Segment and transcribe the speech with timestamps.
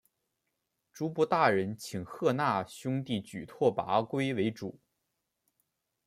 [0.91, 4.79] 诸部大人请贺讷兄弟举拓跋圭为主。